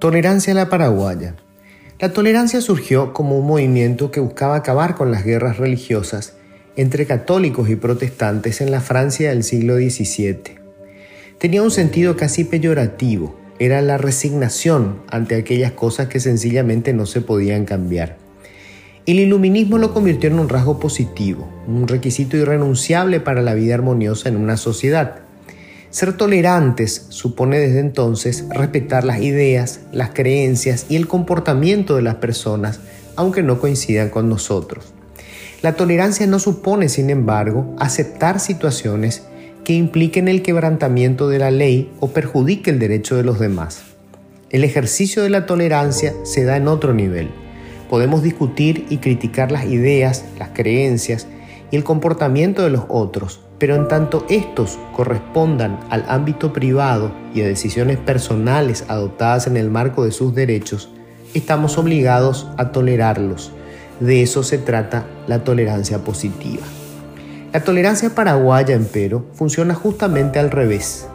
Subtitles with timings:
[0.00, 1.34] Tolerancia a la paraguaya.
[1.98, 6.36] La tolerancia surgió como un movimiento que buscaba acabar con las guerras religiosas
[6.74, 10.56] entre católicos y protestantes en la Francia del siglo XVII.
[11.36, 17.20] Tenía un sentido casi peyorativo, era la resignación ante aquellas cosas que sencillamente no se
[17.20, 18.16] podían cambiar.
[19.04, 24.30] El iluminismo lo convirtió en un rasgo positivo, un requisito irrenunciable para la vida armoniosa
[24.30, 25.29] en una sociedad.
[25.90, 32.14] Ser tolerantes supone desde entonces respetar las ideas, las creencias y el comportamiento de las
[32.16, 32.78] personas,
[33.16, 34.92] aunque no coincidan con nosotros.
[35.62, 39.24] La tolerancia no supone, sin embargo, aceptar situaciones
[39.64, 43.82] que impliquen el quebrantamiento de la ley o perjudique el derecho de los demás.
[44.50, 47.30] El ejercicio de la tolerancia se da en otro nivel.
[47.90, 51.26] Podemos discutir y criticar las ideas, las creencias
[51.72, 57.42] y el comportamiento de los otros, pero en tanto estos correspondan al ámbito privado y
[57.42, 60.88] a decisiones personales adoptadas en el marco de sus derechos,
[61.34, 63.52] estamos obligados a tolerarlos.
[64.00, 66.62] De eso se trata la tolerancia positiva.
[67.52, 71.06] La tolerancia paraguaya, empero, funciona justamente al revés.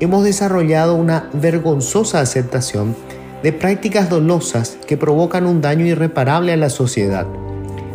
[0.00, 2.96] Hemos desarrollado una vergonzosa aceptación
[3.44, 7.26] de prácticas dolosas que provocan un daño irreparable a la sociedad.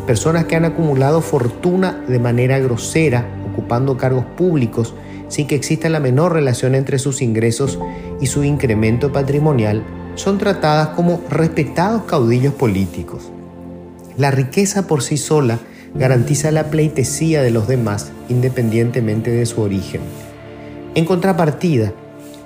[0.08, 4.94] Personas que han acumulado fortuna de manera grosera ocupando cargos públicos
[5.28, 7.78] sin que exista la menor relación entre sus ingresos
[8.22, 9.84] y su incremento patrimonial,
[10.16, 13.30] son tratadas como respetados caudillos políticos.
[14.18, 15.60] La riqueza por sí sola
[15.94, 20.02] garantiza la pleitesía de los demás independientemente de su origen.
[20.96, 21.94] En contrapartida,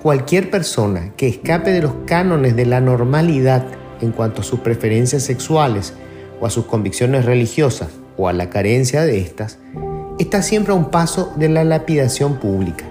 [0.01, 3.65] cualquier persona que escape de los cánones de la normalidad
[4.01, 5.93] en cuanto a sus preferencias sexuales
[6.41, 9.59] o a sus convicciones religiosas o a la carencia de estas,
[10.19, 12.85] está siempre a un paso de la lapidación pública.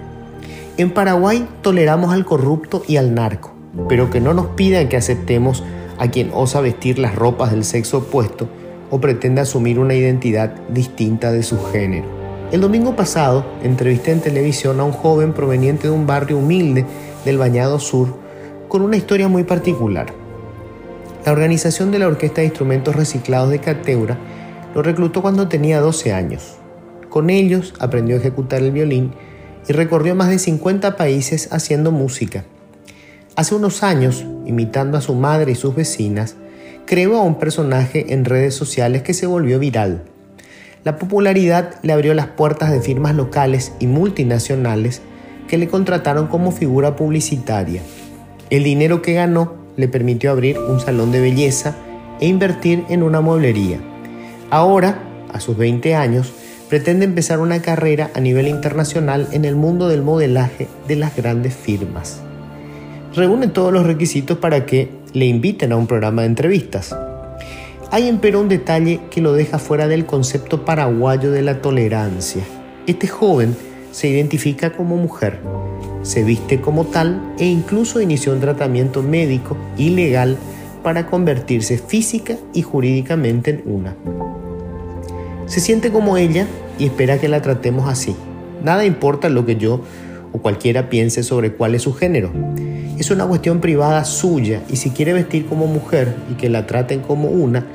[0.77, 3.53] En Paraguay toleramos al corrupto y al narco,
[3.87, 5.63] pero que no nos pidan que aceptemos
[5.99, 8.47] a quien osa vestir las ropas del sexo opuesto
[8.89, 12.05] o pretende asumir una identidad distinta de su género.
[12.51, 16.85] El domingo pasado entrevisté en televisión a un joven proveniente de un barrio humilde
[17.25, 18.15] del Bañado Sur
[18.67, 20.13] con una historia muy particular.
[21.25, 24.17] La organización de la Orquesta de Instrumentos Reciclados de Cateura
[24.75, 26.57] lo reclutó cuando tenía 12 años.
[27.13, 29.11] Con ellos aprendió a ejecutar el violín
[29.67, 32.43] y recorrió más de 50 países haciendo música.
[33.35, 36.37] Hace unos años, imitando a su madre y sus vecinas,
[36.87, 40.01] creó a un personaje en redes sociales que se volvió viral.
[40.83, 45.03] La popularidad le abrió las puertas de firmas locales y multinacionales
[45.47, 47.83] que le contrataron como figura publicitaria.
[48.49, 51.75] El dinero que ganó le permitió abrir un salón de belleza
[52.19, 53.79] e invertir en una mueblería.
[54.49, 54.97] Ahora,
[55.31, 56.33] a sus 20 años,
[56.69, 61.55] pretende empezar una carrera a nivel internacional en el mundo del modelaje de las grandes
[61.55, 62.21] firmas.
[63.15, 66.95] Reúne todos los requisitos para que le inviten a un programa de entrevistas.
[67.91, 72.43] Hay empero un detalle que lo deja fuera del concepto paraguayo de la tolerancia.
[72.87, 73.55] Este joven
[73.91, 75.39] se identifica como mujer,
[76.01, 80.37] se viste como tal e incluso inició un tratamiento médico y legal
[80.81, 83.95] para convertirse física y jurídicamente en una.
[85.45, 86.47] Se siente como ella
[86.79, 88.15] y espera que la tratemos así.
[88.63, 89.81] Nada importa lo que yo
[90.31, 92.31] o cualquiera piense sobre cuál es su género.
[92.97, 97.01] Es una cuestión privada suya y si quiere vestir como mujer y que la traten
[97.01, 97.65] como una,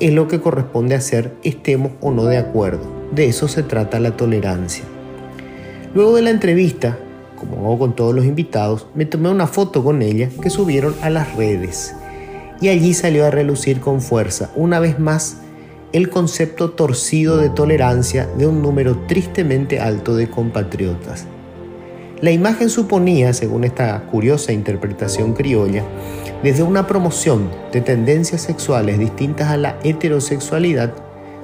[0.00, 2.80] es lo que corresponde hacer estemos o no de acuerdo.
[3.12, 4.84] De eso se trata la tolerancia.
[5.94, 6.98] Luego de la entrevista,
[7.36, 11.10] como hago con todos los invitados, me tomé una foto con ella que subieron a
[11.10, 11.94] las redes.
[12.60, 15.38] Y allí salió a relucir con fuerza, una vez más,
[15.92, 21.26] el concepto torcido de tolerancia de un número tristemente alto de compatriotas.
[22.20, 25.82] La imagen suponía, según esta curiosa interpretación criolla,
[26.42, 30.94] desde una promoción de tendencias sexuales distintas a la heterosexualidad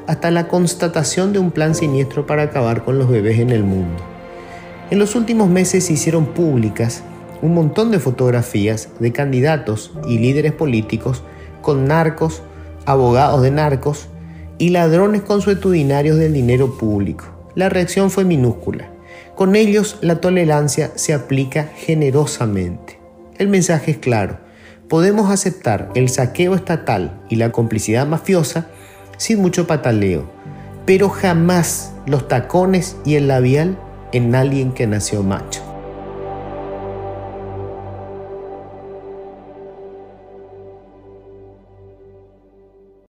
[0.07, 4.01] hasta la constatación de un plan siniestro para acabar con los bebés en el mundo.
[4.91, 7.03] En los últimos meses se hicieron públicas
[7.43, 11.23] un montón de fotografías de candidatos y líderes políticos
[11.63, 12.43] con narcos,
[12.85, 14.09] abogados de narcos
[14.59, 17.27] y ladrones consuetudinarios del dinero público.
[17.55, 18.91] La reacción fue minúscula.
[19.35, 22.99] Con ellos la tolerancia se aplica generosamente.
[23.39, 24.39] El mensaje es claro.
[24.89, 28.69] Podemos aceptar el saqueo estatal y la complicidad mafiosa
[29.19, 30.31] sin mucho pataleo,
[30.85, 33.79] pero jamás los tacones y el labial
[34.13, 35.66] en alguien que nació macho.